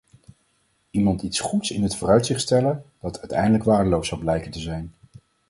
[0.91, 4.93] Iemand iets goeds in het vooruitzicht stellen, dat uiteindelijk waardeloos zal blijken te zijn.